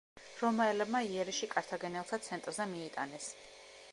რომაელებმა 0.43 1.01
იერიში 1.09 1.49
კართაგენელთა 1.51 2.19
ცენტრზე 2.31 2.69
მიიტანეს. 2.75 3.31